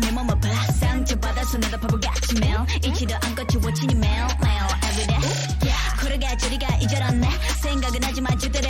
[0.00, 5.18] 내 몸을 봐 상처받아서 나도 바보같이 매일 잊지도 않고 지워지니 매일 매일 everyday
[5.62, 6.00] yeah.
[6.00, 7.26] 걸어가 저리가 잊어놨네.
[7.62, 8.68] 생각은 하지마 제대로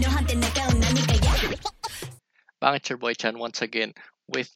[0.00, 1.60] 너한테 내가 온다니까 yeah.
[2.60, 3.92] Bang once again
[4.28, 4.50] with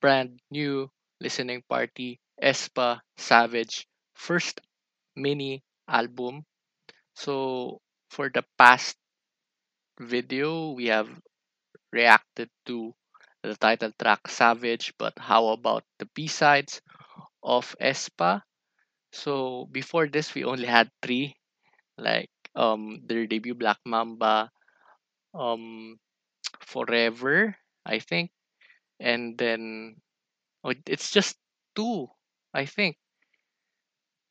[0.00, 0.88] brand new
[1.20, 3.86] listening party aespa Savage.
[4.14, 4.60] First
[5.16, 6.44] mini album.
[7.14, 8.96] So for the past
[9.98, 11.08] video we have
[11.92, 12.94] reacted to
[13.42, 16.80] the title track Savage, but how about the B-sides
[17.42, 18.42] of aespa?
[19.12, 21.36] So before this we only had three
[21.98, 24.50] like um their debut Black Mamba,
[25.34, 25.98] um
[26.62, 28.30] Forever, I think,
[29.00, 29.96] and then
[30.64, 31.36] oh, it's just
[31.76, 32.08] two,
[32.54, 32.98] I think,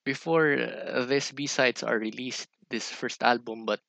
[0.05, 2.47] before uh, these B sides are released.
[2.69, 3.81] This first album, but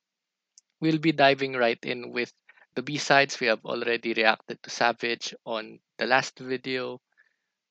[0.80, 2.32] we'll be diving right in with
[2.74, 3.40] the B sides.
[3.40, 7.00] We have already reacted to Savage on the last video,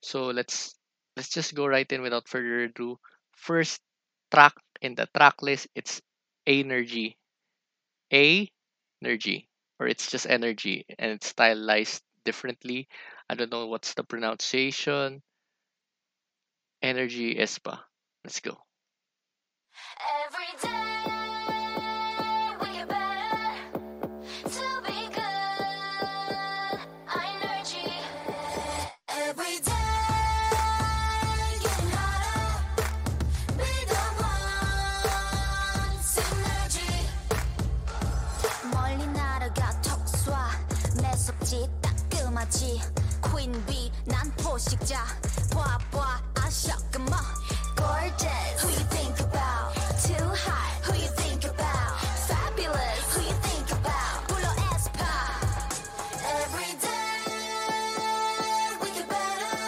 [0.02, 0.76] so let's
[1.18, 3.00] let's just go right in without further ado.
[3.36, 3.82] First
[4.34, 6.02] track in the track list, it's
[6.48, 7.18] Energy.
[8.14, 8.52] A
[9.02, 9.48] energy
[9.80, 12.88] or it's just energy and it's stylized differently
[13.30, 15.22] i don't know what's the pronunciation
[16.82, 17.80] energy aespa
[18.24, 18.58] let's go
[44.51, 45.05] 포식자.
[45.53, 47.27] 봐봐 I shock 'em up.
[47.77, 48.63] Gorgeous.
[48.63, 49.75] Who you think about?
[50.03, 50.73] Too hot.
[50.87, 51.99] Who you think about?
[52.29, 53.03] Fabulous.
[53.15, 54.19] Who you think about?
[54.29, 55.13] 불러 aespa.
[56.43, 57.19] Every day
[58.81, 59.59] we get better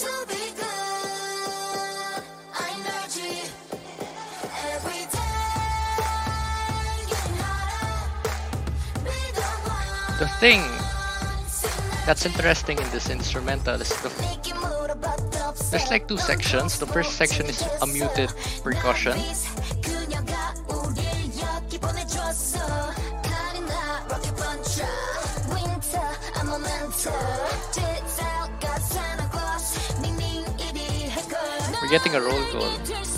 [0.00, 2.22] to be good.
[2.68, 3.34] Energy.
[4.74, 5.38] Every day
[7.10, 7.94] getting harder.
[9.06, 10.18] Be the one.
[10.18, 10.62] the thing
[12.05, 14.09] that's interesting in this instrumental is the
[15.71, 16.79] There's like two sections.
[16.79, 18.31] The first section is a muted
[18.63, 19.17] percussion.
[31.81, 33.14] we're getting a roll call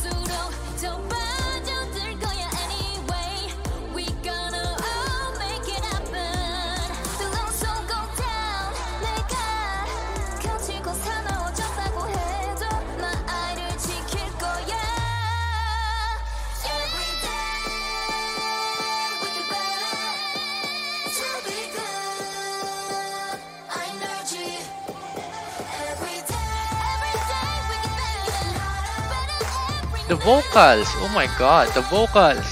[30.08, 30.88] the vocals.
[31.04, 32.48] Oh my god the vocals.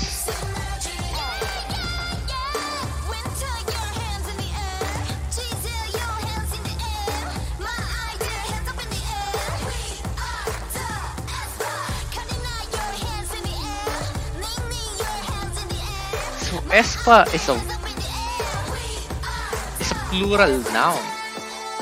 [16.44, 17.56] So aespa is a
[19.80, 21.00] is a plural noun.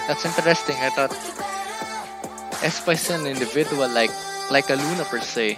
[0.05, 0.75] That's interesting.
[0.77, 1.11] I thought
[2.61, 4.11] aespa is an individual like
[4.51, 5.57] like a luna per se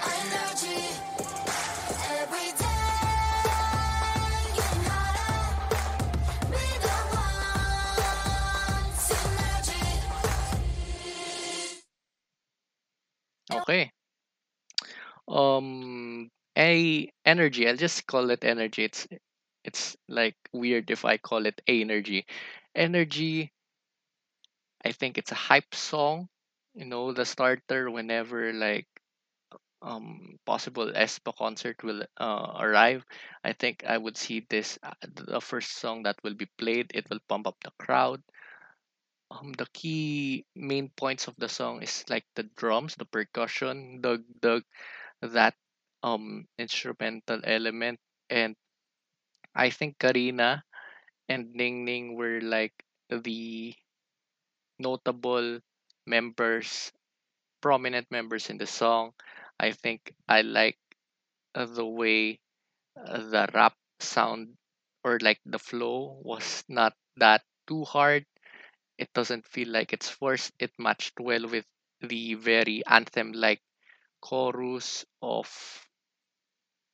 [13.68, 13.91] Okay.
[15.28, 17.67] Um, a energy.
[17.67, 18.84] I'll just call it energy.
[18.84, 19.07] It's
[19.63, 22.25] it's like weird if I call it energy.
[22.75, 23.52] Energy.
[24.84, 26.29] I think it's a hype song.
[26.75, 28.87] You know, the starter whenever like
[29.81, 33.05] um possible aespa concert will uh, arrive.
[33.43, 36.91] I think I would see this uh, the first song that will be played.
[36.93, 38.23] It will pump up the crowd.
[39.31, 44.23] Um, the key main points of the song is like the drums, the percussion, the
[44.41, 44.63] the
[45.21, 45.55] that
[46.03, 47.99] um instrumental element
[48.29, 48.55] and
[49.55, 50.63] I think Karina
[51.29, 52.73] and Ning Ning were like
[53.09, 53.75] the
[54.79, 55.59] notable
[56.07, 56.91] members
[57.61, 59.13] prominent members in the song.
[59.59, 60.78] I think I like
[61.55, 62.40] uh, the way
[62.97, 64.57] uh, the rap sound
[65.03, 68.25] or like the flow was not that too hard.
[68.97, 70.53] It doesn't feel like it's forced.
[70.59, 71.66] It matched well with
[72.02, 73.61] the very anthem like
[74.22, 75.87] chorus of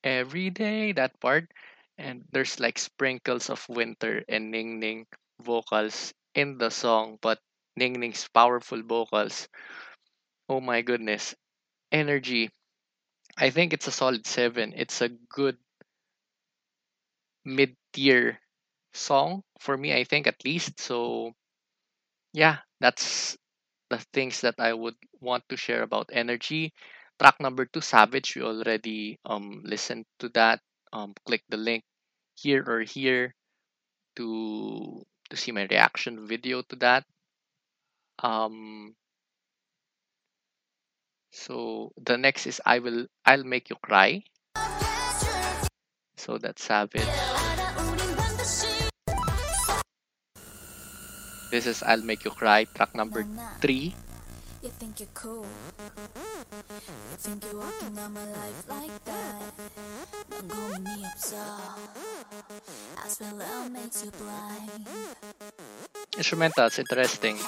[0.03, 1.51] every day that part.
[1.97, 5.07] And there's like sprinkles of winter and ning ning
[5.41, 7.39] vocals in the song but
[7.75, 9.47] Ning Ning's powerful vocals.
[10.49, 11.35] Oh my goodness.
[11.91, 12.49] Energy.
[13.37, 14.73] I think it's a solid 7.
[14.75, 15.57] It's a good
[17.45, 18.39] mid tier
[18.93, 20.79] song for me, I think at least.
[20.79, 21.33] So,
[22.33, 23.37] yeah, that's
[23.89, 26.73] the things that I would want to share about energy.
[27.19, 28.35] Track number two, Savage.
[28.35, 30.59] We already um listened to that.
[30.93, 31.83] Um, click the link
[32.35, 33.35] here or here
[34.17, 37.05] to to see my reaction video to that.
[38.21, 38.93] Um,
[41.31, 44.23] so the next is I will I'll make you cry.
[46.17, 47.01] So that's Savage.
[51.49, 52.65] This is I'll make you cry.
[52.65, 53.25] Track number
[53.59, 53.95] three.
[54.61, 55.45] You think you're cool.
[56.80, 59.52] You think you're walking down my life like that.
[60.30, 61.36] 넌 고민이 없어.
[62.96, 64.88] I swear love makes you blind.
[66.16, 67.36] Instrumental, it's interesting.
[67.36, 67.44] Hey,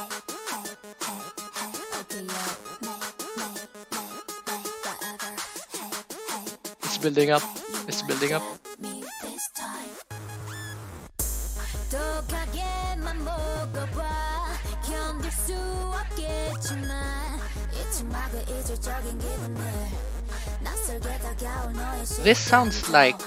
[0.52, 0.68] hey,
[1.00, 1.20] hey,
[1.56, 1.72] hey.
[2.00, 2.36] Okay, yo.
[2.84, 3.00] May,
[3.40, 3.54] may,
[3.96, 4.10] may,
[4.44, 4.60] may.
[4.84, 5.32] Whatever.
[5.72, 5.88] Hey,
[6.28, 6.44] hey.
[6.84, 7.42] It's building up.
[7.88, 8.42] It's building up.
[8.78, 9.96] Me this time.
[11.90, 14.04] 독하게만 먹어봐
[14.84, 15.54] 견딜 수
[15.96, 17.21] 없겠지만
[22.23, 23.19] this sounds like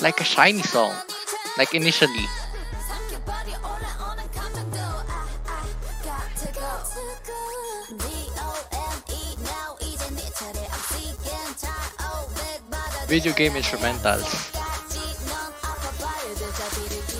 [0.00, 0.92] like a shiny song,
[1.56, 2.26] like initially.
[13.06, 14.26] Video game instrumentals.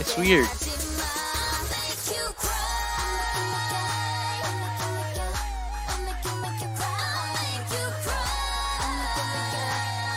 [0.00, 0.65] It's weird.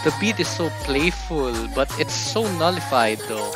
[0.05, 3.51] The beat is so playful, but it's so nullified though.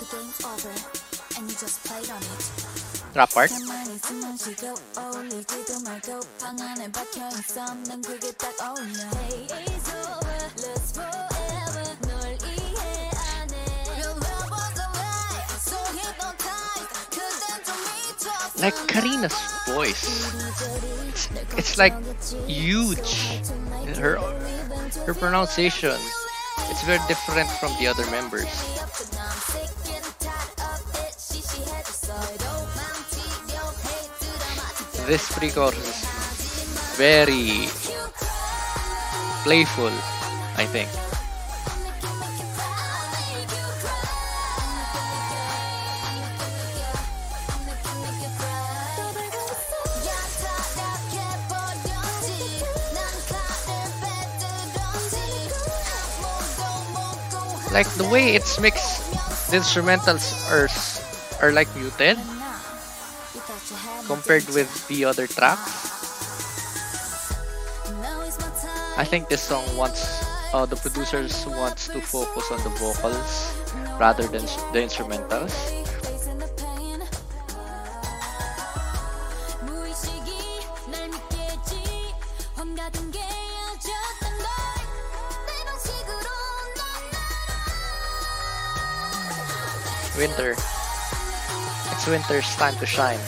[0.00, 0.38] The game's
[18.64, 19.36] Like Karina's
[19.68, 20.32] voice.
[21.12, 21.28] It's
[21.58, 21.92] it's like
[22.48, 23.44] huge.
[24.00, 24.16] Her
[25.04, 26.00] her pronunciation.
[26.72, 28.48] It's very different from the other members.
[35.04, 37.68] This pre-chorus is very
[39.44, 39.92] playful,
[40.56, 41.03] I think.
[57.74, 59.02] Like the way it's mixed,
[59.50, 60.70] the instrumentals are
[61.42, 62.16] are like muted
[64.06, 65.90] compared with the other tracks.
[68.96, 70.06] I think this song wants
[70.54, 73.50] uh, the producers wants to focus on the vocals
[73.98, 75.83] rather than the instrumentals.
[90.24, 90.52] Winter.
[90.52, 93.18] It's winter's time to shine.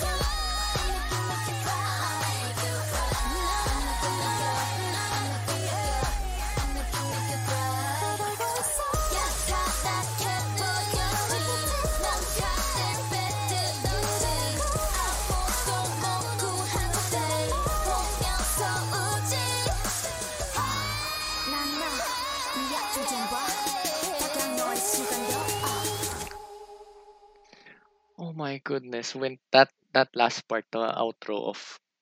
[28.67, 31.61] Goodness, when that that last part, the outro of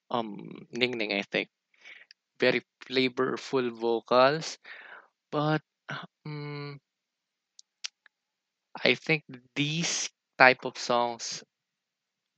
[0.09, 1.49] um Ning Ning, I think,
[2.39, 4.57] very flavorful vocals,
[5.31, 5.61] but
[6.25, 6.79] um,
[8.85, 11.43] I think these type of songs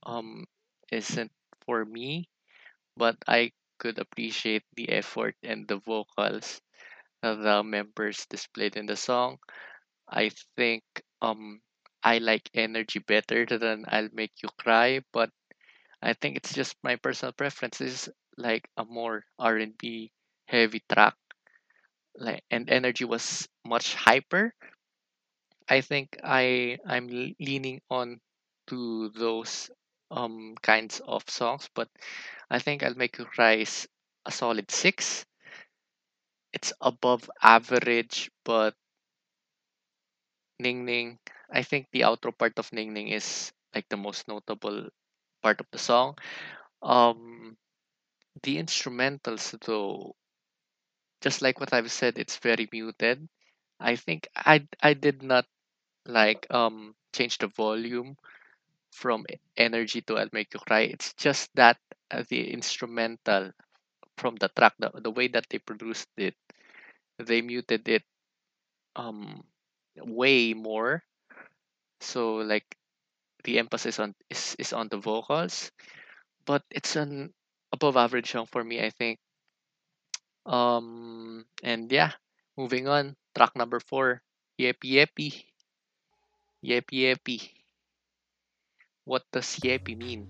[0.04, 0.46] um
[0.92, 1.32] isn't
[1.66, 2.28] for me,
[2.96, 6.60] but I could appreciate the effort and the vocals
[7.22, 9.38] the members displayed in the song.
[10.08, 10.84] I think
[11.22, 11.62] um
[12.02, 15.30] I like energy better than I'll make you cry, but
[16.02, 17.80] I think it's just my personal preference.
[17.80, 20.12] Is like a more R&B
[20.46, 21.14] heavy track.
[22.16, 24.54] Like and energy was much hyper.
[25.68, 27.08] I think I I'm
[27.40, 28.20] leaning on
[28.66, 29.70] to those
[30.10, 31.88] um kinds of songs, but
[32.50, 33.88] I think I'll make you cry is
[34.26, 35.24] a solid 6.
[36.52, 38.74] It's above average, but
[40.60, 41.18] Ning Ning
[41.50, 44.88] I think the outro part of Ning Ning is like the most notable
[45.42, 46.16] part of the song.
[46.82, 47.56] Um,
[48.42, 50.16] the instrumentals, though,
[51.20, 53.28] just like what I've said, it's very muted.
[53.80, 55.46] I think I I did not
[56.06, 58.16] like um change the volume
[58.92, 59.26] from
[59.56, 60.82] energy to I'll make you cry.
[60.92, 61.78] It's just that
[62.10, 63.52] uh, the instrumental
[64.18, 66.36] from the track, the, the way that they produced it,
[67.18, 68.04] they muted it
[68.96, 69.44] um
[69.96, 71.04] way more
[72.00, 72.76] So like
[73.44, 75.70] the emphasis on is, is on the vocals,
[76.44, 77.32] but it's an
[77.72, 79.18] above average song for me, I think.
[80.46, 82.12] Um and yeah,
[82.56, 84.22] moving on, track number four,
[84.58, 85.44] Yepi Yepi.
[86.64, 87.38] Yepi Yepi.
[89.04, 90.28] What does Yepi mean?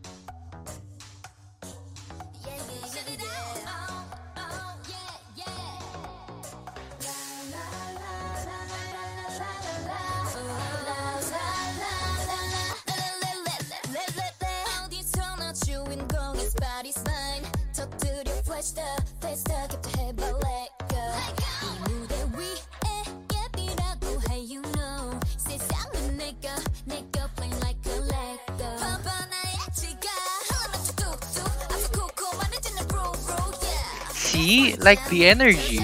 [34.28, 35.80] see, like the energy.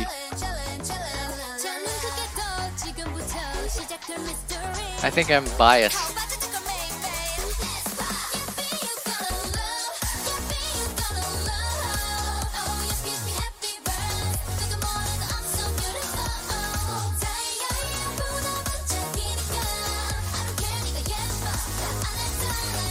[5.03, 6.13] I think I'm biased.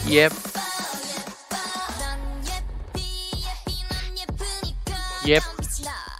[0.05, 0.52] Yep.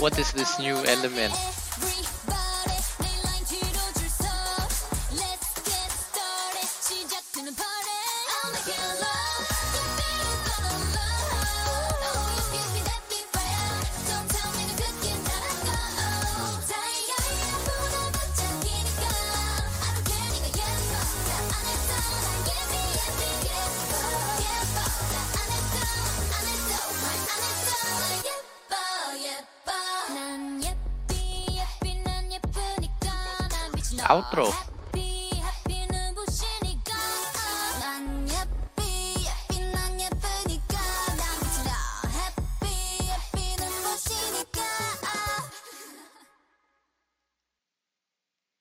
[0.00, 1.59] what is this new element?
[34.10, 34.50] outro.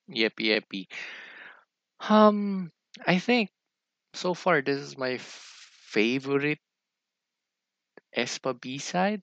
[0.10, 0.66] Yep, yep.
[2.10, 2.72] Um,
[3.06, 3.50] I think
[4.14, 6.60] so far this is my favorite
[8.16, 9.22] aespa B side.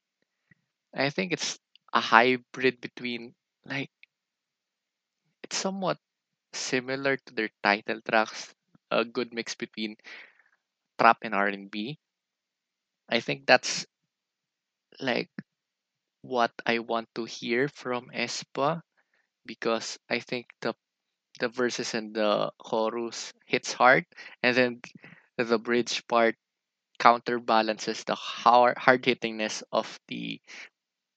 [0.95, 1.59] I think it's
[1.92, 3.90] a hybrid between like
[5.42, 5.99] it's somewhat
[6.57, 8.55] similar to their title tracks,
[8.91, 9.97] a good mix between
[10.99, 11.99] trap and R&B.
[13.09, 13.87] I think that's
[15.01, 15.31] like
[16.23, 18.83] what I want to hear from aespa
[19.47, 20.75] because I think the
[21.41, 24.07] the verses and the chorus hits hard
[24.43, 24.81] and then
[25.39, 26.37] the bridge part
[26.99, 30.41] counterbalances the hard hard hittingness of the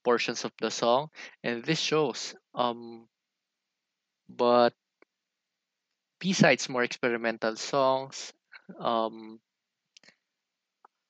[0.03, 1.09] portions of the song
[1.43, 3.07] and this shows um
[4.29, 4.73] but
[6.19, 8.33] besides more experimental songs
[8.79, 9.39] um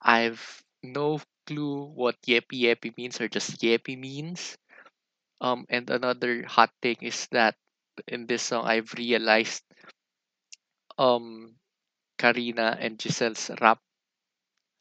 [0.02, 4.58] I've no clue what Yeppi Yeppi means or just Yeppi means.
[5.42, 7.56] Um, and another hot thing is that
[8.08, 9.64] in this song I've realized
[11.00, 11.56] um
[12.18, 13.80] Karina and Giselle's rap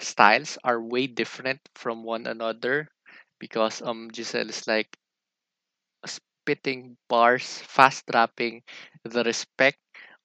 [0.00, 2.88] styles are way different from one another
[3.38, 4.98] because um Giselle is like
[6.06, 8.62] spitting bars, fast rapping
[9.04, 9.78] the respect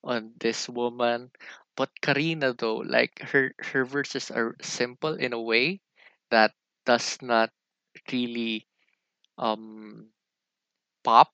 [0.04, 1.32] on this woman.
[1.76, 5.82] But Karina though, like her her verses are simple in a way
[6.32, 6.54] that
[6.86, 7.52] does not
[8.12, 8.68] really
[9.38, 10.10] um
[11.04, 11.34] pop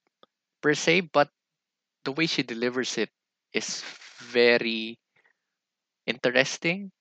[0.61, 1.29] per se, but
[2.05, 3.11] the way she delivers it
[3.53, 3.83] is
[4.19, 4.99] very
[6.05, 6.91] interesting.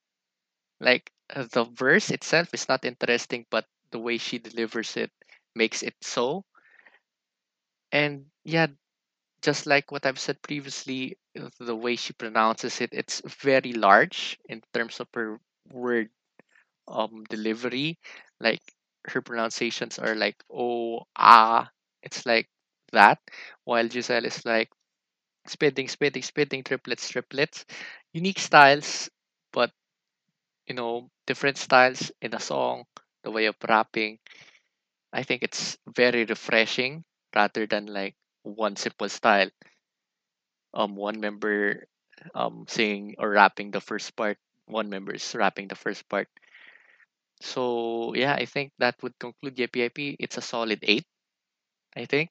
[0.80, 5.12] Like the verse itself is not interesting, but the way she delivers it
[5.54, 6.44] makes it so.
[7.92, 8.68] And yeah,
[9.42, 11.18] just like what I've said previously,
[11.60, 15.40] the way she pronounces it, it's very large in terms of her
[15.72, 16.10] word
[16.88, 17.98] um delivery.
[18.40, 18.62] Like
[19.08, 21.70] her pronunciations are like oh ah,
[22.02, 22.48] it's like
[22.92, 23.18] that.
[23.64, 24.70] While Giselle is like
[25.46, 27.66] spitting, spitting, spitting, triplets, triplets.
[28.14, 29.10] Unique styles,
[29.52, 29.72] but
[30.66, 32.84] you know, different styles in a song,
[33.24, 34.18] the way of rapping.
[35.12, 37.04] I think it's very refreshing
[37.34, 39.50] rather than like one simple style.
[40.74, 41.86] Um, one member
[42.34, 46.28] um singing or rapping the first part, one member is rapping the first part.
[47.40, 50.16] So yeah, I think that would conclude JPIP.
[50.18, 51.06] It's a solid eight.
[51.96, 52.30] I think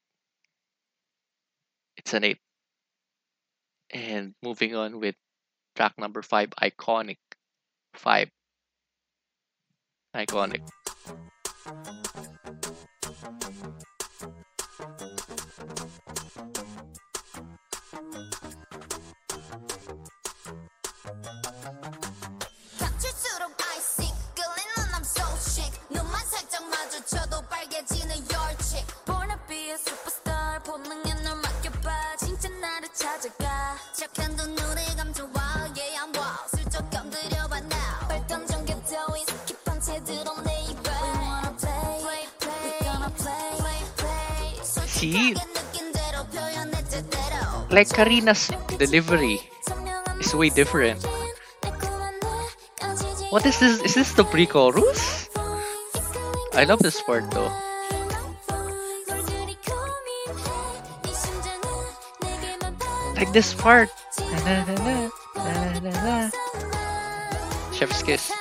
[1.98, 2.40] it's an eight.
[3.92, 5.16] And moving on with
[5.76, 7.18] track number five, iconic.
[7.94, 8.30] Five,
[10.16, 10.62] iconic.
[44.98, 45.36] see
[47.70, 48.50] like Karina's
[48.82, 49.38] delivery
[50.20, 51.06] is way different.
[53.30, 53.84] What is this?
[53.84, 55.30] Is this the pre-chorus?
[56.54, 57.52] I love this part though.
[63.14, 63.90] Like this part.
[67.76, 68.32] Chef's kiss.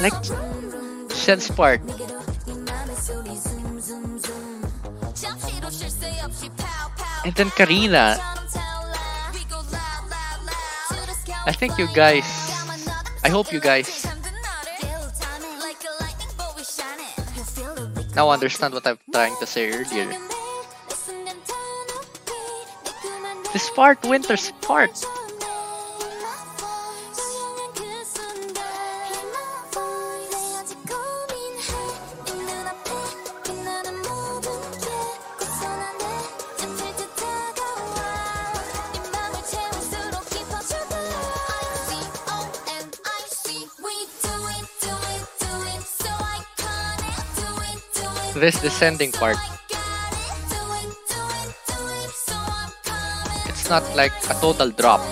[0.00, 0.14] Like
[1.14, 1.80] Shen's part.
[7.24, 8.18] And then Karina.
[11.46, 12.24] I think you guys.
[13.24, 14.06] I hope you guys
[18.16, 20.08] now understand what I'm trying to say earlier.
[23.52, 24.90] This part, Winter's part.
[48.46, 49.38] This descending part.
[53.50, 55.02] It's not like a total drop.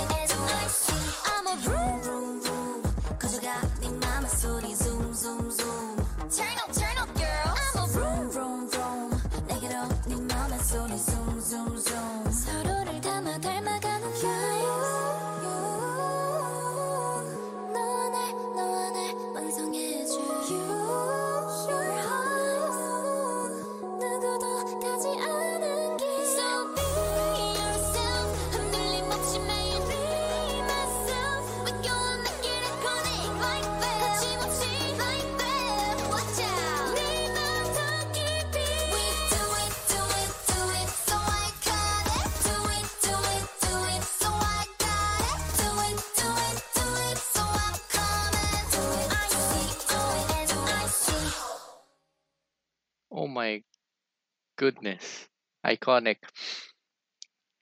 [54.64, 55.29] goodness.
[55.66, 56.18] Iconic.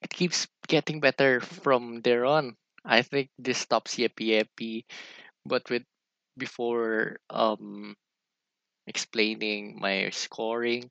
[0.02, 2.56] It keeps getting better from there on.
[2.84, 4.84] I think this stops Yeppi Yeppi,
[5.46, 5.84] but with
[6.38, 7.96] before um
[8.86, 10.90] explaining my scoring,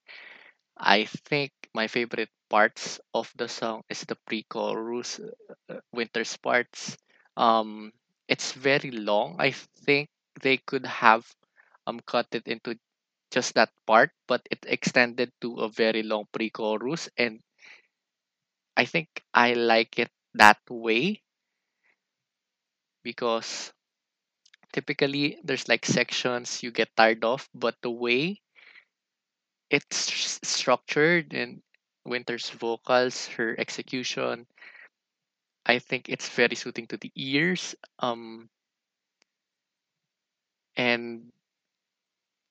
[0.78, 6.98] I think my favorite parts of the song is the pre-chorus, uh, uh winter's parts.
[7.38, 7.94] Um,
[8.28, 9.38] it's very long.
[9.40, 9.52] I
[9.86, 10.10] think
[10.42, 11.26] they could have
[11.88, 12.80] um cut it into
[13.32, 17.10] just that part, but it extended to a very long pre chorus.
[17.18, 17.42] And
[18.78, 21.24] I think I like it that way
[23.04, 23.74] because
[24.74, 28.42] typically there's like sections you get tired of, but the way
[29.72, 31.62] it's structured and
[32.06, 34.46] Winter's vocals, her execution,
[35.66, 37.76] I think it's very soothing to the ears.
[38.00, 38.50] Um,
[40.76, 41.32] and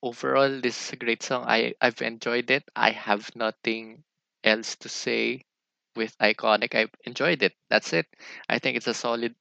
[0.03, 1.45] overall, this is a great song.
[1.47, 2.65] I I've enjoyed it.
[2.77, 4.05] I have nothing
[4.45, 5.45] else to say
[5.97, 6.75] with Iconic.
[6.75, 7.55] I've enjoyed it.
[7.69, 8.07] That's it.
[8.49, 9.35] I think it's a solid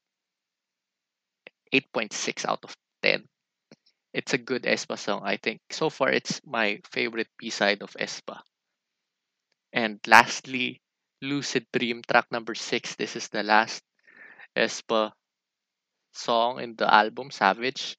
[1.73, 3.27] 8.6 out of 10.
[4.13, 5.61] It's a good aespa song, I think.
[5.71, 8.41] So far, it's my favorite B side of aespa.
[9.73, 10.81] And lastly,
[11.21, 12.95] Lucid Dream, track number 6.
[12.95, 13.83] This is the last
[14.57, 15.11] aespa
[16.13, 17.98] song in the album, Savage.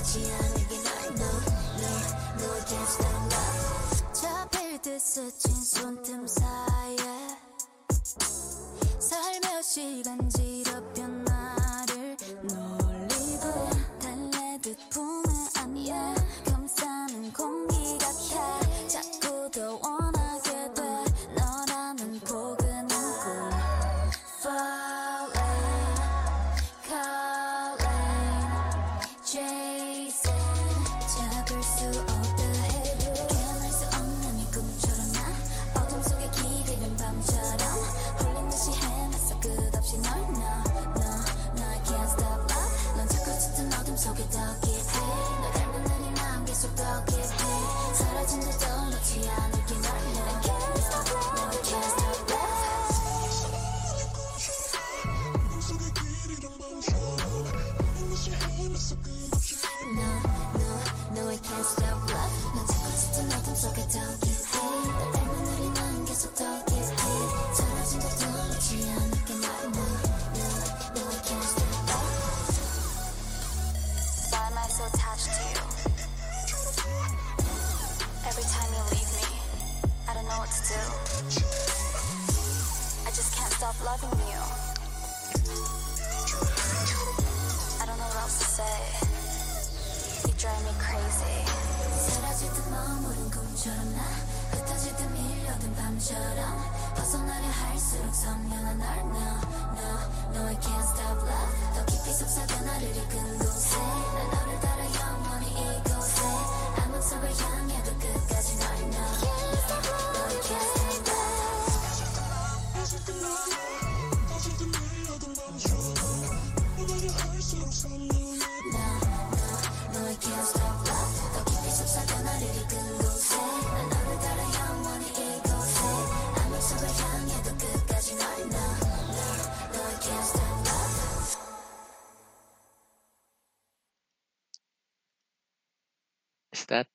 [0.00, 0.38] jiya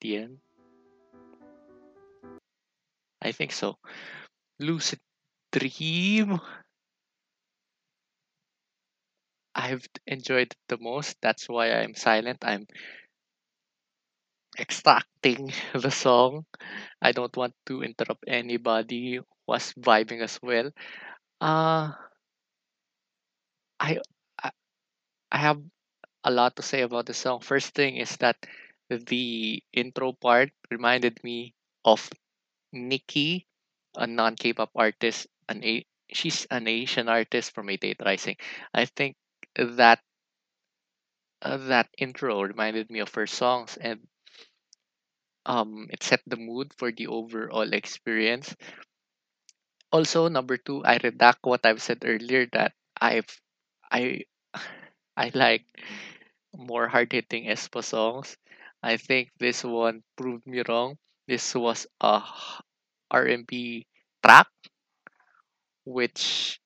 [0.06, 0.38] the end?
[3.22, 3.78] I think so.
[4.60, 5.00] Lucid
[5.52, 6.40] Dream.
[9.56, 11.18] I've enjoyed it the most.
[11.22, 12.44] That's why I'm silent.
[12.44, 12.68] I'm
[14.60, 16.46] extracting the song.
[17.02, 20.70] I don't want to interrupt anybody who was vibing as well.
[21.42, 21.92] Uh
[23.80, 23.98] I
[24.44, 24.52] I,
[25.32, 25.62] I have
[26.24, 27.40] a lot to say about the song.
[27.42, 28.38] First thing is that
[28.90, 31.54] the intro part reminded me
[31.86, 32.10] of
[32.74, 33.46] NIKI,
[33.96, 38.38] a non K-pop artist, an a she's an Asian artist from 88rising.
[38.74, 39.18] I think
[39.56, 40.02] that
[41.42, 44.06] uh, that intro reminded me of her songs and
[45.48, 48.56] um it set the mood for the overall experience.
[49.92, 53.26] Also, number two, I redact what I've said earlier that I've
[53.92, 54.26] I
[55.18, 55.66] I like
[56.58, 58.38] more hard hitting aespa songs.
[58.82, 60.98] I think this one proved me wrong.
[61.28, 62.24] This was a
[63.12, 63.86] R&B
[64.24, 64.48] track,
[65.86, 66.60] which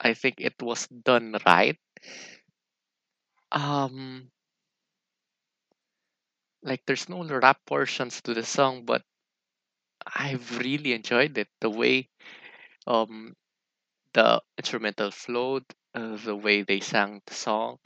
[0.00, 1.78] I think it was done right.
[3.52, 4.30] Um,
[6.64, 9.04] like there's no rap portions to the song, but
[10.14, 11.48] I've really enjoyed it.
[11.60, 12.08] The way
[12.86, 13.36] um
[14.14, 17.78] the instrumental flowed, uh, the way they sang the song.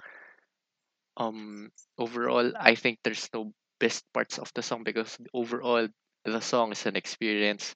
[1.17, 5.89] Um, overall, I think there's no best parts of the song because overall
[6.25, 7.75] the song is an experience.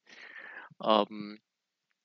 [0.81, 1.39] Um,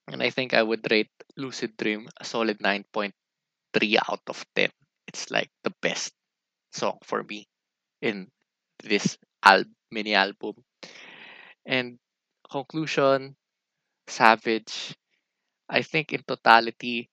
[0.08, 4.72] and I think I would rate Lucid Dream a solid 9.3 out of 10.
[5.08, 6.14] It's like the best
[6.74, 7.48] song for me
[8.02, 8.30] in
[8.84, 10.56] this al- mini album.
[11.68, 12.00] And
[12.50, 13.36] conclusion,
[14.08, 14.96] Savage.
[15.70, 17.10] I think in totality,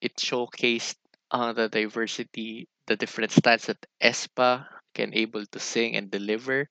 [0.00, 0.96] it showcased
[1.30, 6.68] uh, the diversity, the different styles that aespa can able to sing and deliver.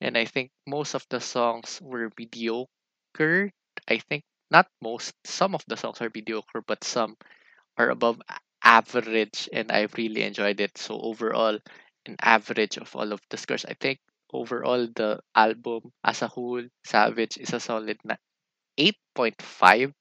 [0.00, 3.50] And I think most of the songs were mediocre.
[3.88, 7.16] I think not most, some of the songs are mediocre, but some
[7.78, 8.20] are above
[8.64, 10.78] average, and I really enjoyed it.
[10.78, 11.58] So overall,
[12.06, 13.64] an average of all of the scores.
[13.64, 14.00] I think
[14.32, 17.98] overall the album as a whole, Savage is a solid
[18.78, 19.92] 8.5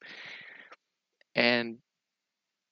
[1.36, 1.78] and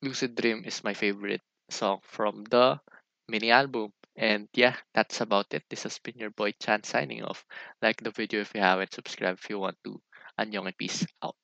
[0.04, 2.80] Lucid Dream is my favorite song from the
[3.28, 3.92] mini album.
[4.16, 5.64] And yeah, that's about it.
[5.70, 7.46] This has been your boy Chan signing off.
[7.82, 10.02] Like the video if you haven't, subscribe if you want to.
[10.40, 11.36] Annyeong and peace out.